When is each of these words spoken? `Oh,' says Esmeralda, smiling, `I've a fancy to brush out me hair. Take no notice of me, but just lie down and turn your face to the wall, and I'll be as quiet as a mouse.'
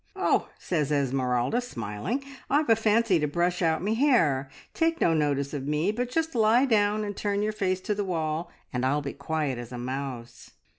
`Oh,' 0.15 0.47
says 0.57 0.91
Esmeralda, 0.91 1.61
smiling, 1.61 2.23
`I've 2.49 2.69
a 2.69 2.75
fancy 2.75 3.19
to 3.19 3.27
brush 3.27 3.61
out 3.61 3.83
me 3.83 3.93
hair. 3.93 4.49
Take 4.73 4.99
no 4.99 5.13
notice 5.13 5.53
of 5.53 5.67
me, 5.67 5.91
but 5.91 6.09
just 6.09 6.33
lie 6.33 6.65
down 6.65 7.03
and 7.03 7.15
turn 7.15 7.43
your 7.43 7.53
face 7.53 7.81
to 7.81 7.93
the 7.93 8.03
wall, 8.03 8.49
and 8.73 8.83
I'll 8.83 9.03
be 9.03 9.11
as 9.11 9.17
quiet 9.19 9.59
as 9.59 9.71
a 9.71 9.77
mouse.' 9.77 10.53